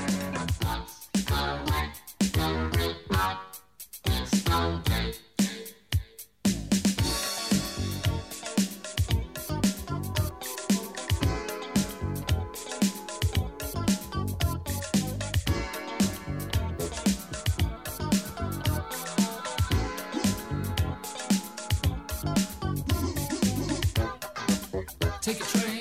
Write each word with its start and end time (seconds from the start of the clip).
Take 25.22 25.40
a 25.40 25.44
train, 25.44 25.71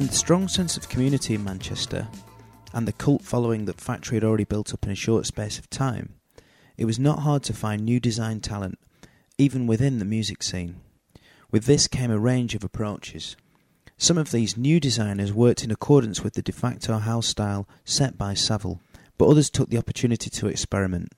Given 0.00 0.12
the 0.12 0.16
strong 0.16 0.48
sense 0.48 0.78
of 0.78 0.88
community 0.88 1.34
in 1.34 1.44
Manchester 1.44 2.08
and 2.72 2.88
the 2.88 2.92
cult 2.94 3.20
following 3.20 3.66
that 3.66 3.82
Factory 3.82 4.16
had 4.16 4.24
already 4.24 4.44
built 4.44 4.72
up 4.72 4.86
in 4.86 4.90
a 4.90 4.94
short 4.94 5.26
space 5.26 5.58
of 5.58 5.68
time, 5.68 6.14
it 6.78 6.86
was 6.86 6.98
not 6.98 7.18
hard 7.18 7.42
to 7.42 7.52
find 7.52 7.84
new 7.84 8.00
design 8.00 8.40
talent 8.40 8.78
even 9.36 9.66
within 9.66 9.98
the 9.98 10.06
music 10.06 10.42
scene. 10.42 10.76
With 11.50 11.66
this 11.66 11.86
came 11.86 12.10
a 12.10 12.18
range 12.18 12.54
of 12.54 12.64
approaches. 12.64 13.36
Some 13.98 14.16
of 14.16 14.30
these 14.30 14.56
new 14.56 14.80
designers 14.80 15.34
worked 15.34 15.64
in 15.64 15.70
accordance 15.70 16.22
with 16.22 16.32
the 16.32 16.40
de 16.40 16.52
facto 16.52 16.96
house 16.96 17.26
style 17.26 17.68
set 17.84 18.16
by 18.16 18.32
Saville, 18.32 18.80
but 19.18 19.28
others 19.28 19.50
took 19.50 19.68
the 19.68 19.76
opportunity 19.76 20.30
to 20.30 20.46
experiment. 20.46 21.12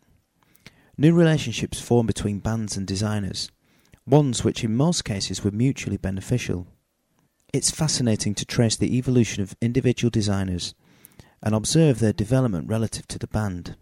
New 0.99 1.15
relationships 1.15 1.81
formed 1.81 2.09
between 2.09 2.41
bands 2.41 2.77
and 2.77 2.85
designers, 2.85 3.49
ones 4.09 4.43
which 4.43 4.65
in 4.65 4.75
most 4.75 5.05
cases 5.05 5.45
were 5.45 5.53
mutually 5.53 5.99
beneficial. 5.99 6.67
It's 7.53 7.71
fascinating 7.71 8.35
to 8.37 8.47
trace 8.47 8.77
the 8.77 8.97
evolution 8.97 9.43
of 9.43 9.55
individual 9.61 10.11
designers 10.11 10.75
and 11.43 11.55
observe 11.55 11.99
their 11.99 12.15
development 12.15 12.67
relative 12.67 13.07
to 13.09 13.19
the 13.19 13.27
band. 13.27 13.77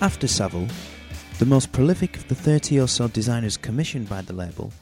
After 0.00 0.28
Saville, 0.28 0.68
the 1.40 1.44
most 1.44 1.72
prolific 1.72 2.16
of 2.16 2.28
the 2.28 2.34
30 2.36 2.78
or 2.78 2.86
so 2.86 3.08
designers 3.08 3.56
commissioned 3.56 4.08
by 4.08 4.22
the 4.22 4.32
label 4.32 4.72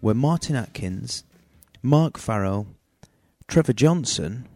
were 0.00 0.14
Martin 0.14 0.54
Atkins, 0.54 1.24
Mark 1.82 2.16
Farrow, 2.16 2.68
Trevor 3.48 3.72
Johnson, 3.72 4.46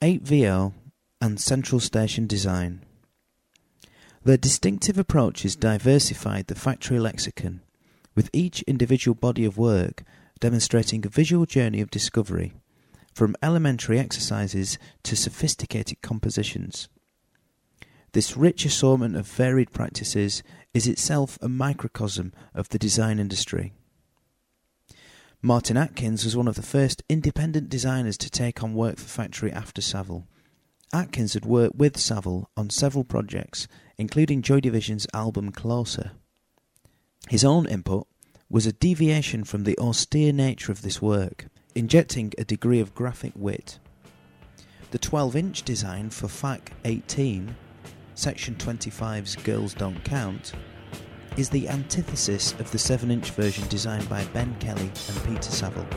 8VO, 0.00 0.72
and 1.20 1.38
Central 1.38 1.78
Station 1.78 2.26
Design. 2.26 2.80
Their 4.24 4.38
distinctive 4.38 4.96
approaches 4.96 5.56
diversified 5.56 6.46
the 6.46 6.54
factory 6.54 6.98
lexicon, 6.98 7.60
with 8.14 8.30
each 8.32 8.62
individual 8.62 9.14
body 9.14 9.44
of 9.44 9.58
work 9.58 10.04
demonstrating 10.40 11.04
a 11.04 11.10
visual 11.10 11.44
journey 11.44 11.82
of 11.82 11.90
discovery, 11.90 12.54
from 13.12 13.36
elementary 13.42 13.98
exercises 13.98 14.78
to 15.02 15.14
sophisticated 15.14 16.00
compositions. 16.00 16.88
This 18.12 18.36
rich 18.36 18.64
assortment 18.64 19.16
of 19.16 19.26
varied 19.26 19.72
practices 19.72 20.42
is 20.74 20.86
itself 20.86 21.38
a 21.40 21.48
microcosm 21.48 22.32
of 22.54 22.68
the 22.68 22.78
design 22.78 23.18
industry. 23.18 23.72
Martin 25.42 25.76
Atkins 25.76 26.24
was 26.24 26.36
one 26.36 26.48
of 26.48 26.56
the 26.56 26.62
first 26.62 27.02
independent 27.08 27.68
designers 27.68 28.18
to 28.18 28.28
take 28.30 28.62
on 28.62 28.74
work 28.74 28.98
for 28.98 29.08
Factory 29.08 29.52
after 29.52 29.80
Saville, 29.80 30.26
Atkins 30.92 31.34
had 31.34 31.44
worked 31.44 31.76
with 31.76 31.96
Saville 31.98 32.50
on 32.56 32.68
several 32.68 33.04
projects, 33.04 33.68
including 33.96 34.42
Joy 34.42 34.58
Division's 34.58 35.06
album 35.14 35.52
Closer. 35.52 36.12
His 37.28 37.44
own 37.44 37.66
input 37.68 38.08
was 38.48 38.66
a 38.66 38.72
deviation 38.72 39.44
from 39.44 39.62
the 39.62 39.78
austere 39.78 40.32
nature 40.32 40.72
of 40.72 40.82
this 40.82 41.00
work, 41.00 41.46
injecting 41.76 42.32
a 42.36 42.44
degree 42.44 42.80
of 42.80 42.94
graphic 42.94 43.32
wit. 43.36 43.78
The 44.90 44.98
12 44.98 45.36
inch 45.36 45.62
design 45.62 46.10
for 46.10 46.26
FAC 46.26 46.72
18, 46.84 47.54
Section 48.20 48.54
25's 48.56 49.34
Girls 49.36 49.72
Don't 49.72 50.04
Count, 50.04 50.52
is 51.38 51.48
the 51.48 51.66
antithesis 51.70 52.52
of 52.58 52.70
the 52.70 52.78
7 52.78 53.10
inch 53.10 53.30
version 53.30 53.66
designed 53.68 54.06
by 54.10 54.22
Ben 54.34 54.54
Kelly 54.60 54.92
and 55.08 55.24
Peter 55.24 55.50
Saville. 55.50 55.88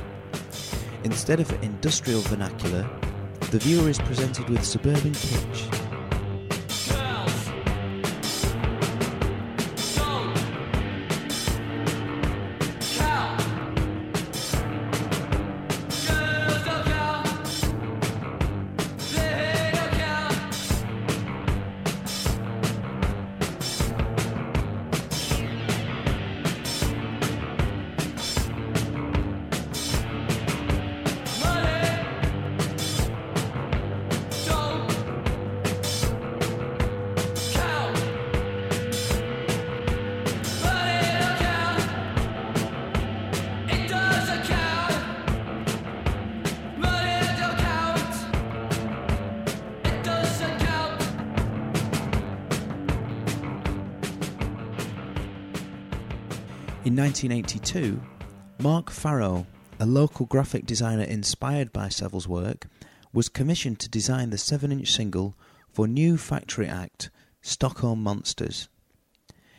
Instead 1.03 1.41
of 1.41 1.51
industrial 1.61 2.21
vernacular, 2.21 2.89
the 3.51 3.59
viewer 3.59 3.89
is 3.89 3.99
presented 3.99 4.47
with 4.47 4.63
suburban 4.63 5.11
kitsch. 5.11 5.82
In 56.93 56.99
1982, 56.99 57.99
Mark 58.59 58.91
Farrow, 58.91 59.47
a 59.79 59.85
local 59.87 60.27
graphic 60.27 60.67
designer 60.67 61.01
inspired 61.01 61.73
by 61.73 61.89
Saville's 61.89 62.27
work, 62.27 62.67
was 63.11 63.29
commissioned 63.29 63.79
to 63.79 63.89
design 63.89 64.29
the 64.29 64.37
7 64.37 64.71
inch 64.71 64.91
single 64.91 65.35
for 65.71 65.87
new 65.87 66.17
factory 66.17 66.67
act 66.67 67.09
Stockholm 67.41 68.03
Monsters. 68.03 68.69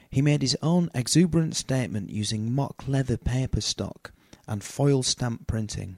He 0.08 0.22
made 0.22 0.42
his 0.42 0.56
own 0.62 0.90
exuberant 0.94 1.56
statement 1.56 2.10
using 2.10 2.52
mock 2.52 2.84
leather 2.86 3.16
paper 3.16 3.60
stock 3.60 4.12
and 4.46 4.62
foil 4.62 5.02
stamp 5.02 5.48
printing. 5.48 5.96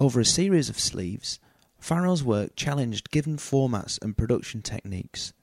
Over 0.00 0.20
a 0.20 0.24
series 0.24 0.70
of 0.70 0.80
sleeves, 0.80 1.38
Farrow's 1.78 2.24
work 2.24 2.56
challenged 2.56 3.10
given 3.10 3.36
formats 3.36 4.00
and 4.00 4.16
production 4.16 4.62
techniques. 4.62 5.34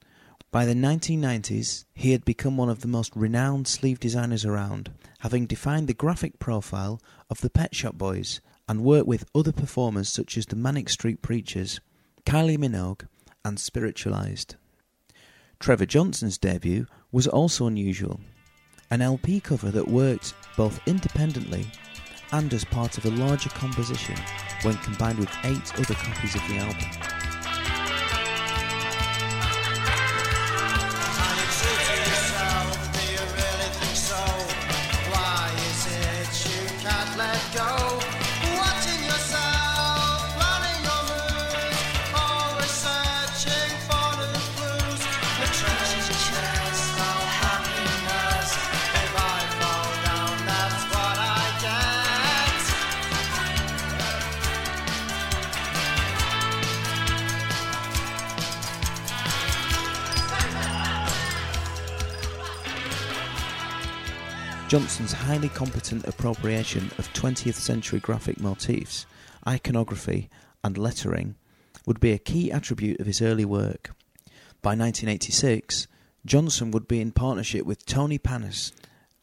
By 0.54 0.66
the 0.66 0.74
1990s, 0.74 1.84
he 1.94 2.12
had 2.12 2.24
become 2.24 2.56
one 2.56 2.68
of 2.68 2.78
the 2.78 2.86
most 2.86 3.16
renowned 3.16 3.66
sleeve 3.66 3.98
designers 3.98 4.44
around, 4.44 4.92
having 5.18 5.46
defined 5.46 5.88
the 5.88 5.94
graphic 5.94 6.38
profile 6.38 7.00
of 7.28 7.40
the 7.40 7.50
Pet 7.50 7.74
Shop 7.74 7.96
Boys 7.96 8.40
and 8.68 8.84
worked 8.84 9.08
with 9.08 9.28
other 9.34 9.50
performers 9.50 10.08
such 10.08 10.38
as 10.38 10.46
the 10.46 10.54
Manic 10.54 10.88
Street 10.88 11.22
Preachers, 11.22 11.80
Kylie 12.24 12.56
Minogue, 12.56 13.08
and 13.44 13.58
Spiritualized. 13.58 14.54
Trevor 15.58 15.86
Johnson's 15.86 16.38
debut 16.38 16.86
was 17.10 17.26
also 17.26 17.66
unusual, 17.66 18.20
an 18.92 19.02
LP 19.02 19.40
cover 19.40 19.72
that 19.72 19.88
worked 19.88 20.34
both 20.56 20.80
independently 20.86 21.66
and 22.30 22.54
as 22.54 22.64
part 22.64 22.96
of 22.96 23.06
a 23.06 23.10
larger 23.10 23.50
composition 23.50 24.14
when 24.62 24.76
combined 24.76 25.18
with 25.18 25.36
eight 25.42 25.74
other 25.80 25.94
copies 25.94 26.36
of 26.36 26.42
the 26.46 26.58
album. 26.58 27.23
Johnson's 64.74 65.12
highly 65.12 65.50
competent 65.50 66.04
appropriation 66.08 66.90
of 66.98 67.12
20th 67.12 67.54
century 67.54 68.00
graphic 68.00 68.40
motifs, 68.40 69.06
iconography, 69.46 70.28
and 70.64 70.76
lettering 70.76 71.36
would 71.86 72.00
be 72.00 72.10
a 72.10 72.18
key 72.18 72.50
attribute 72.50 72.98
of 72.98 73.06
his 73.06 73.22
early 73.22 73.44
work. 73.44 73.92
By 74.62 74.70
1986, 74.70 75.86
Johnson 76.26 76.72
would 76.72 76.88
be 76.88 77.00
in 77.00 77.12
partnership 77.12 77.64
with 77.64 77.86
Tony 77.86 78.18
Panas, 78.18 78.72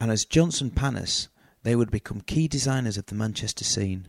and 0.00 0.10
as 0.10 0.24
Johnson 0.24 0.70
Panas, 0.70 1.28
they 1.64 1.76
would 1.76 1.90
become 1.90 2.22
key 2.22 2.48
designers 2.48 2.96
of 2.96 3.04
the 3.04 3.14
Manchester 3.14 3.62
scene. 3.62 4.08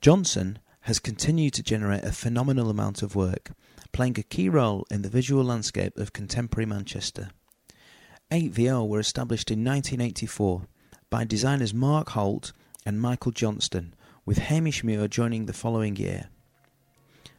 Johnson 0.00 0.60
has 0.82 1.00
continued 1.00 1.54
to 1.54 1.64
generate 1.64 2.04
a 2.04 2.12
phenomenal 2.12 2.70
amount 2.70 3.02
of 3.02 3.16
work, 3.16 3.50
playing 3.90 4.16
a 4.16 4.22
key 4.22 4.48
role 4.48 4.86
in 4.88 5.02
the 5.02 5.08
visual 5.08 5.42
landscape 5.42 5.98
of 5.98 6.12
contemporary 6.12 6.64
Manchester. 6.64 7.30
8VO 8.30 8.86
were 8.86 9.00
established 9.00 9.50
in 9.50 9.64
1984 9.64 10.62
by 11.08 11.24
designers 11.24 11.72
Mark 11.72 12.10
Holt 12.10 12.52
and 12.84 13.00
Michael 13.00 13.32
Johnston, 13.32 13.94
with 14.26 14.36
Hamish 14.36 14.84
Muir 14.84 15.08
joining 15.08 15.46
the 15.46 15.54
following 15.54 15.96
year. 15.96 16.28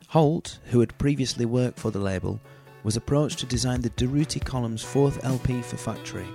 Holt, 0.07 0.57
who 0.71 0.79
had 0.79 0.97
previously 0.97 1.45
worked 1.45 1.77
for 1.77 1.91
the 1.91 1.99
label, 1.99 2.39
was 2.83 2.97
approached 2.97 3.37
to 3.39 3.45
design 3.45 3.81
the 3.81 3.91
Durutti 3.91 4.43
Column's 4.43 4.81
fourth 4.81 5.23
LP 5.23 5.61
for 5.61 5.77
Factory. 5.77 6.25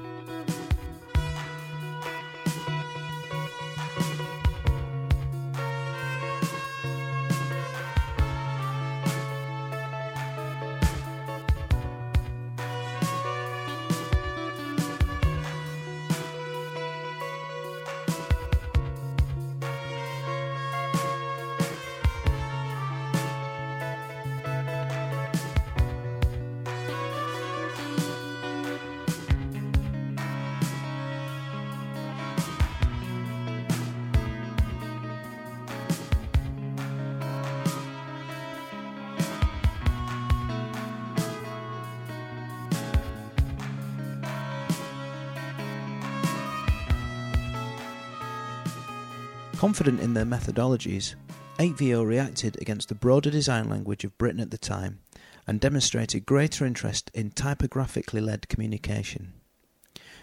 Confident 49.65 50.01
in 50.01 50.13
their 50.13 50.27
methodologies, 50.27 51.15
8VO 51.59 52.07
reacted 52.07 52.61
against 52.61 52.91
the 52.91 52.95
broader 52.95 53.31
design 53.31 53.71
language 53.71 54.05
of 54.05 54.19
Britain 54.19 54.41
at 54.41 54.51
the 54.51 54.59
time 54.59 54.99
and 55.47 55.59
demonstrated 55.59 56.27
greater 56.27 56.67
interest 56.67 57.11
in 57.15 57.31
typographically 57.31 58.21
led 58.21 58.51
communication. 58.51 59.33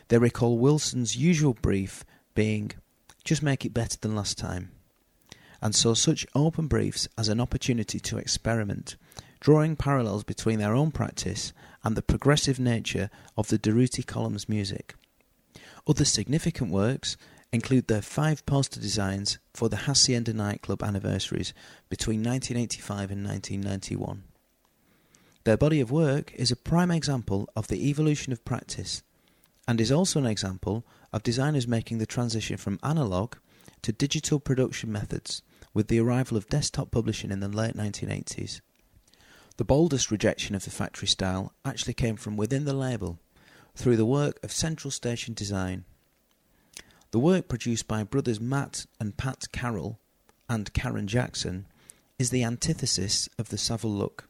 They 0.10 0.20
recall 0.20 0.60
Wilson's 0.60 1.18
usual 1.18 1.56
brief 1.56 2.06
being, 2.36 2.74
just 3.24 3.42
make 3.42 3.66
it 3.66 3.74
better 3.74 3.98
than 4.00 4.16
last 4.16 4.38
time, 4.38 4.70
and 5.60 5.74
saw 5.74 5.96
such 5.96 6.28
open 6.36 6.68
briefs 6.68 7.08
as 7.18 7.28
an 7.28 7.42
opportunity 7.42 8.00
to 8.00 8.20
experiment, 8.20 8.96
drawing 9.40 9.76
parallels 9.76 10.24
between 10.24 10.60
their 10.60 10.76
own 10.76 10.92
practice 10.92 11.52
and 11.84 11.98
the 11.98 12.04
progressive 12.04 12.60
nature 12.60 13.10
of 13.36 13.48
the 13.48 13.58
Durutti 13.58 14.06
Column's 14.06 14.48
music. 14.48 14.94
Other 15.88 16.06
significant 16.06 16.70
works 16.70 17.18
include 17.52 17.88
their 17.88 18.02
five 18.02 18.46
poster 18.46 18.80
designs 18.80 19.40
for 19.54 19.70
the 19.70 19.78
Hacienda 19.78 20.34
nightclub 20.34 20.82
anniversaries 20.84 21.54
between 21.90 22.24
1985 22.24 23.12
and 23.12 23.28
1991. 23.28 24.24
Their 25.44 25.58
body 25.58 25.82
of 25.82 25.92
work 25.92 26.34
is 26.36 26.52
a 26.52 26.56
prime 26.56 26.92
example 26.92 27.50
of 27.56 27.68
the 27.68 27.90
evolution 27.90 28.32
of 28.32 28.46
practice 28.46 29.04
and 29.68 29.82
is 29.82 29.92
also 29.92 30.20
an 30.20 30.26
example 30.26 30.86
of 31.12 31.24
designers 31.24 31.68
making 31.68 31.98
the 31.98 32.06
transition 32.06 32.58
from 32.58 32.80
analogue 32.84 33.38
to 33.82 33.92
digital 33.92 34.40
production 34.40 34.92
methods 34.92 35.42
with 35.74 35.88
the 35.88 36.00
arrival 36.00 36.38
of 36.38 36.50
desktop 36.50 36.92
publishing 36.92 37.32
in 37.32 37.40
the 37.40 37.48
late 37.48 37.76
1980s. 37.76 38.62
The 39.58 39.66
boldest 39.66 40.12
rejection 40.12 40.56
of 40.56 40.64
the 40.64 40.72
factory 40.72 41.08
style 41.08 41.54
actually 41.66 41.94
came 41.94 42.16
from 42.16 42.38
within 42.38 42.66
the 42.66 42.74
label 42.74 43.20
through 43.76 43.98
the 43.98 44.06
work 44.06 44.40
of 44.44 44.52
Central 44.52 44.92
Station 44.92 45.34
Design. 45.34 45.86
The 47.12 47.20
work 47.20 47.50
produced 47.50 47.90
by 47.90 48.04
brothers 48.04 48.40
Matt 48.40 48.86
and 49.00 49.18
Pat 49.18 49.52
Carroll 49.52 50.00
and 50.48 50.72
Karen 50.74 51.08
Jackson 51.08 51.68
is 52.18 52.30
the 52.30 52.44
antithesis 52.44 53.28
of 53.38 53.50
the 53.50 53.58
Saville 53.58 53.92
look. 53.92 54.30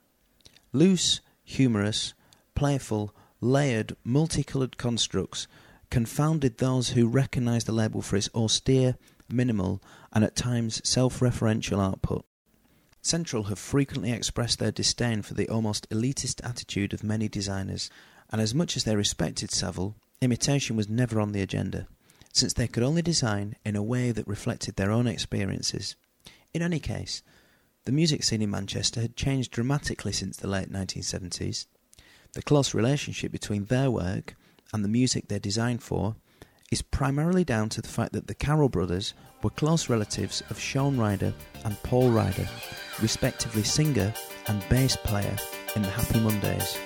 Loose, 0.74 1.22
humorous, 1.44 2.16
playful, 2.56 3.14
layered, 3.40 3.96
multicoloured 4.04 4.78
constructs 4.78 5.48
confounded 5.92 6.58
those 6.58 6.90
who 6.90 7.08
recognised 7.08 7.68
the 7.68 7.72
label 7.72 8.02
for 8.02 8.16
its 8.16 8.30
austere, 8.34 8.96
minimal, 9.30 9.82
and 10.12 10.24
at 10.24 10.36
times 10.36 10.82
self 10.84 11.20
referential 11.20 11.84
output. 11.84 12.26
Central 13.04 13.44
have 13.44 13.60
frequently 13.60 14.12
expressed 14.12 14.58
their 14.58 14.72
disdain 14.72 15.22
for 15.22 15.36
the 15.36 15.50
almost 15.50 15.88
elitist 15.90 16.44
attitude 16.48 16.94
of 16.94 17.04
many 17.04 17.28
designers, 17.28 17.92
and 18.32 18.42
as 18.42 18.56
much 18.56 18.76
as 18.76 18.86
they 18.86 18.96
respected 18.96 19.52
Saville, 19.52 19.96
imitation 20.22 20.76
was 20.76 20.90
never 20.90 21.20
on 21.20 21.32
the 21.32 21.42
agenda, 21.42 21.88
since 22.34 22.54
they 22.54 22.68
could 22.68 22.84
only 22.84 23.02
design 23.02 23.56
in 23.66 23.76
a 23.76 23.84
way 23.84 24.12
that 24.12 24.28
reflected 24.28 24.76
their 24.76 24.92
own 24.92 25.08
experiences. 25.08 25.96
In 26.54 26.62
any 26.62 26.80
case, 26.80 27.24
the 27.86 27.92
music 27.92 28.24
scene 28.24 28.42
in 28.42 28.50
Manchester 28.50 29.02
had 29.02 29.16
changed 29.16 29.52
dramatically 29.52 30.12
since 30.12 30.38
the 30.38 30.48
late 30.48 30.72
1970s. 30.72 31.66
The 32.34 32.42
close 32.42 32.74
relationship 32.74 33.32
between 33.32 33.66
their 33.66 33.90
work 33.90 34.36
and 34.74 34.84
the 34.84 34.90
music 34.90 35.28
they 35.28 35.40
designed 35.40 35.82
for 35.82 36.16
is 36.72 36.82
primarily 36.82 37.44
down 37.44 37.70
to 37.70 37.82
the 37.82 37.90
fact 37.90 38.14
that 38.14 38.28
the 38.28 38.36
Carroll 38.36 38.70
brothers 38.70 39.14
were 39.44 39.50
close 39.50 39.90
relatives 39.90 40.42
of 40.50 40.60
Shaun 40.60 40.98
Ryder 40.98 41.34
and 41.66 41.82
Paul 41.84 42.12
Ryder, 42.12 42.48
respectively 43.02 43.64
singer 43.64 44.14
and 44.48 44.64
bass 44.70 44.96
player 44.96 45.36
in 45.76 45.82
the 45.82 45.90
Happy 45.90 46.20
Mondays. 46.20 46.78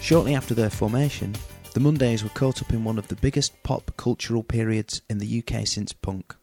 Shortly 0.00 0.34
after 0.34 0.54
their 0.54 0.70
formation, 0.70 1.36
the 1.72 1.80
Mondays 1.80 2.24
were 2.24 2.30
caught 2.30 2.62
up 2.62 2.72
in 2.72 2.82
one 2.82 2.98
of 2.98 3.08
the 3.08 3.16
biggest 3.16 3.62
pop 3.62 3.92
cultural 3.96 4.42
periods 4.42 5.02
in 5.08 5.18
the 5.18 5.44
UK 5.44 5.66
since 5.66 5.92
punk. 5.92 6.34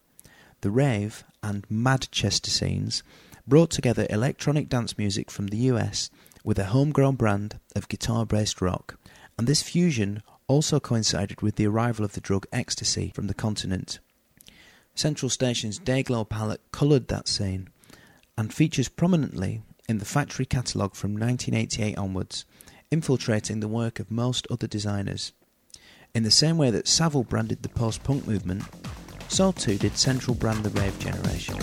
The 0.61 0.71
rave 0.71 1.25
and 1.43 1.67
Madchester 1.67 2.49
scenes 2.49 3.03
brought 3.45 3.71
together 3.71 4.07
electronic 4.09 4.69
dance 4.69 4.97
music 4.97 5.29
from 5.29 5.47
the 5.47 5.57
US 5.71 6.09
with 6.43 6.59
a 6.59 6.65
homegrown 6.65 7.15
brand 7.15 7.59
of 7.75 7.89
guitar 7.89 8.25
based 8.25 8.61
rock, 8.61 8.97
and 9.37 9.47
this 9.47 9.63
fusion 9.63 10.23
also 10.47 10.79
coincided 10.79 11.41
with 11.41 11.55
the 11.55 11.67
arrival 11.67 12.05
of 12.05 12.13
the 12.13 12.21
drug 12.21 12.45
ecstasy 12.53 13.11
from 13.13 13.27
the 13.27 13.33
continent. 13.33 13.99
Central 14.95 15.29
Station's 15.29 15.79
Dayglow 15.79 16.27
palette 16.29 16.61
coloured 16.71 17.09
that 17.09 17.27
scene 17.27 17.67
and 18.37 18.53
features 18.53 18.87
prominently 18.87 19.61
in 19.89 19.97
the 19.97 20.05
factory 20.05 20.45
catalogue 20.45 20.95
from 20.95 21.11
1988 21.11 21.97
onwards, 21.97 22.45
infiltrating 22.91 23.59
the 23.59 23.67
work 23.67 23.99
of 23.99 24.11
most 24.11 24.47
other 24.49 24.67
designers. 24.67 25.33
In 26.13 26.23
the 26.23 26.31
same 26.31 26.57
way 26.57 26.71
that 26.71 26.87
Saville 26.87 27.23
branded 27.23 27.63
the 27.63 27.69
post 27.69 28.03
punk 28.03 28.25
movement, 28.27 28.63
so 29.27 29.51
too 29.51 29.77
did 29.77 29.97
Central 29.97 30.35
brand 30.35 30.63
the 30.63 30.69
rave 30.79 30.97
generation. 30.99 31.55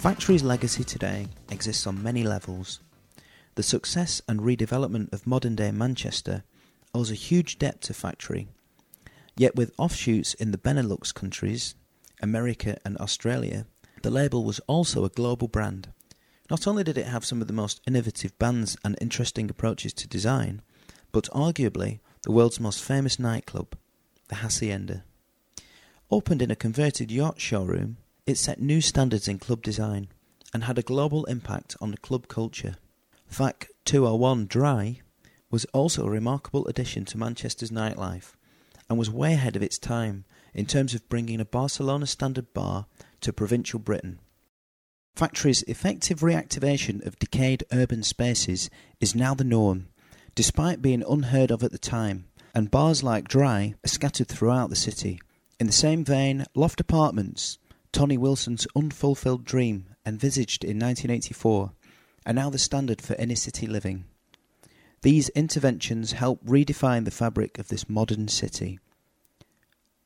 Factory's 0.00 0.42
legacy 0.42 0.82
today 0.82 1.26
exists 1.50 1.86
on 1.86 2.02
many 2.02 2.22
levels. 2.22 2.80
The 3.54 3.62
success 3.62 4.22
and 4.26 4.40
redevelopment 4.40 5.12
of 5.12 5.26
modern 5.26 5.56
day 5.56 5.70
Manchester 5.72 6.42
owes 6.94 7.10
a 7.10 7.14
huge 7.14 7.58
debt 7.58 7.82
to 7.82 7.92
Factory. 7.92 8.48
Yet, 9.36 9.56
with 9.56 9.74
offshoots 9.76 10.32
in 10.32 10.52
the 10.52 10.58
Benelux 10.58 11.12
countries, 11.12 11.74
America, 12.22 12.78
and 12.82 12.96
Australia, 12.96 13.66
the 14.00 14.10
label 14.10 14.42
was 14.42 14.58
also 14.60 15.04
a 15.04 15.10
global 15.10 15.48
brand. 15.48 15.92
Not 16.48 16.66
only 16.66 16.82
did 16.82 16.96
it 16.96 17.06
have 17.06 17.26
some 17.26 17.42
of 17.42 17.46
the 17.46 17.52
most 17.52 17.82
innovative 17.86 18.38
bands 18.38 18.78
and 18.82 18.96
interesting 19.02 19.50
approaches 19.50 19.92
to 19.92 20.08
design, 20.08 20.62
but 21.12 21.24
arguably 21.24 22.00
the 22.22 22.32
world's 22.32 22.58
most 22.58 22.82
famous 22.82 23.18
nightclub, 23.18 23.76
the 24.28 24.36
Hacienda. 24.36 25.04
Opened 26.10 26.40
in 26.40 26.50
a 26.50 26.56
converted 26.56 27.10
yacht 27.10 27.38
showroom, 27.38 27.98
it 28.30 28.38
set 28.38 28.60
new 28.60 28.80
standards 28.80 29.28
in 29.28 29.38
club 29.38 29.62
design 29.62 30.08
and 30.54 30.64
had 30.64 30.78
a 30.78 30.82
global 30.82 31.24
impact 31.26 31.76
on 31.80 31.94
club 31.96 32.28
culture. 32.28 32.76
FAC 33.26 33.68
201 33.84 34.46
Dry 34.46 35.00
was 35.50 35.64
also 35.66 36.06
a 36.06 36.10
remarkable 36.10 36.66
addition 36.68 37.04
to 37.04 37.18
Manchester's 37.18 37.70
nightlife 37.70 38.34
and 38.88 38.98
was 38.98 39.10
way 39.10 39.34
ahead 39.34 39.56
of 39.56 39.62
its 39.62 39.78
time 39.78 40.24
in 40.54 40.66
terms 40.66 40.94
of 40.94 41.08
bringing 41.08 41.40
a 41.40 41.44
Barcelona 41.44 42.06
standard 42.06 42.52
bar 42.54 42.86
to 43.20 43.32
provincial 43.32 43.78
Britain. 43.78 44.18
Factory's 45.14 45.62
effective 45.64 46.20
reactivation 46.20 47.04
of 47.04 47.18
decayed 47.18 47.64
urban 47.72 48.02
spaces 48.02 48.70
is 49.00 49.14
now 49.14 49.34
the 49.34 49.44
norm, 49.44 49.88
despite 50.34 50.82
being 50.82 51.04
unheard 51.08 51.50
of 51.50 51.62
at 51.62 51.72
the 51.72 51.78
time, 51.78 52.26
and 52.54 52.70
bars 52.70 53.02
like 53.02 53.28
Dry 53.28 53.74
are 53.84 53.88
scattered 53.88 54.28
throughout 54.28 54.70
the 54.70 54.76
city. 54.76 55.20
In 55.58 55.66
the 55.66 55.72
same 55.72 56.04
vein, 56.04 56.46
Loft 56.54 56.80
Apartments, 56.80 57.58
Tony 57.92 58.16
Wilson's 58.16 58.66
unfulfilled 58.76 59.44
dream, 59.44 59.86
envisaged 60.06 60.64
in 60.64 60.78
1984, 60.78 61.72
are 62.26 62.32
now 62.32 62.48
the 62.48 62.58
standard 62.58 63.02
for 63.02 63.14
inner 63.14 63.34
city 63.34 63.66
living. 63.66 64.04
These 65.02 65.30
interventions 65.30 66.12
help 66.12 66.44
redefine 66.44 67.04
the 67.04 67.10
fabric 67.10 67.58
of 67.58 67.68
this 67.68 67.88
modern 67.88 68.28
city. 68.28 68.78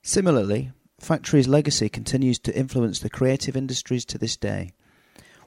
Similarly, 0.03 0.73
Factory's 0.99 1.49
legacy 1.49 1.89
continues 1.89 2.39
to 2.41 2.57
influence 2.57 3.01
the 3.01 3.11
creative 3.11 3.57
industries 3.57 4.05
to 4.07 4.19
this 4.19 4.37
day, 4.37 4.73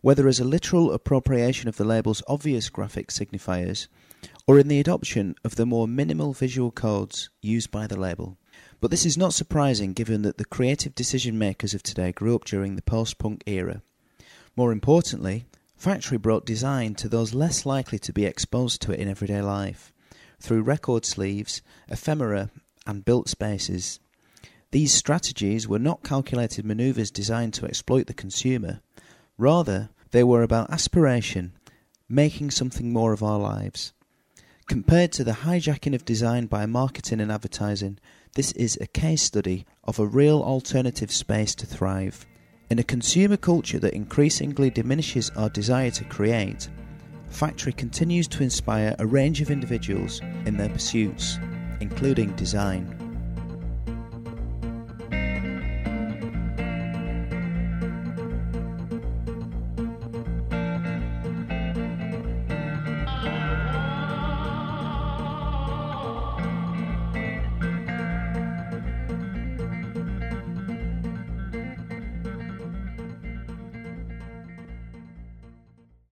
whether 0.01 0.27
as 0.27 0.39
a 0.39 0.45
literal 0.45 0.91
appropriation 0.91 1.67
of 1.67 1.77
the 1.77 1.85
label's 1.85 2.21
obvious 2.27 2.69
graphic 2.69 3.07
signifiers 3.07 3.87
or 4.45 4.59
in 4.59 4.67
the 4.67 4.79
adoption 4.79 5.35
of 5.43 5.55
the 5.55 5.65
more 5.65 5.87
minimal 5.87 6.33
visual 6.33 6.71
codes 6.71 7.29
used 7.41 7.71
by 7.71 7.87
the 7.87 7.99
label. 7.99 8.37
But 8.79 8.91
this 8.91 9.05
is 9.05 9.17
not 9.17 9.33
surprising 9.33 9.93
given 9.93 10.21
that 10.21 10.37
the 10.37 10.45
creative 10.45 10.93
decision 10.93 11.37
makers 11.37 11.73
of 11.73 11.81
today 11.81 12.11
grew 12.11 12.35
up 12.35 12.45
during 12.45 12.75
the 12.75 12.81
post 12.81 13.17
punk 13.17 13.43
era. 13.47 13.81
More 14.55 14.71
importantly, 14.71 15.45
Factory 15.75 16.17
brought 16.17 16.45
design 16.45 16.95
to 16.95 17.09
those 17.09 17.33
less 17.33 17.65
likely 17.65 17.99
to 17.99 18.13
be 18.13 18.25
exposed 18.25 18.81
to 18.81 18.91
it 18.91 18.99
in 18.99 19.07
everyday 19.07 19.41
life 19.41 19.93
through 20.39 20.61
record 20.61 21.05
sleeves, 21.05 21.61
ephemera, 21.87 22.49
and 22.85 23.05
built 23.05 23.29
spaces. 23.29 23.99
These 24.71 24.93
strategies 24.93 25.67
were 25.67 25.79
not 25.79 26.03
calculated 26.03 26.65
maneuvers 26.65 27.11
designed 27.11 27.53
to 27.55 27.65
exploit 27.65 28.07
the 28.07 28.13
consumer. 28.13 28.81
Rather, 29.37 29.89
they 30.11 30.23
were 30.23 30.43
about 30.43 30.71
aspiration, 30.71 31.53
making 32.09 32.51
something 32.51 32.91
more 32.91 33.13
of 33.13 33.23
our 33.23 33.39
lives. 33.39 33.93
Compared 34.67 35.11
to 35.13 35.23
the 35.23 35.43
hijacking 35.43 35.95
of 35.95 36.05
design 36.05 36.45
by 36.45 36.65
marketing 36.65 37.21
and 37.21 37.31
advertising, 37.31 37.99
this 38.37 38.51
is 38.51 38.77
a 38.79 38.85
case 38.85 39.23
study 39.23 39.65
of 39.85 39.97
a 39.97 40.05
real 40.05 40.43
alternative 40.43 41.11
space 41.11 41.55
to 41.55 41.65
thrive. 41.65 42.23
In 42.69 42.77
a 42.77 42.83
consumer 42.83 43.35
culture 43.35 43.79
that 43.79 43.95
increasingly 43.95 44.69
diminishes 44.69 45.31
our 45.35 45.49
desire 45.49 45.89
to 45.89 46.03
create, 46.03 46.69
Factory 47.29 47.73
continues 47.73 48.27
to 48.27 48.43
inspire 48.43 48.95
a 48.99 49.07
range 49.07 49.41
of 49.41 49.49
individuals 49.49 50.21
in 50.45 50.55
their 50.55 50.69
pursuits, 50.69 51.39
including 51.81 52.31
design. 52.35 52.96